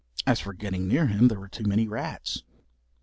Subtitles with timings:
[0.25, 2.41] As for getting near him there were too many rats.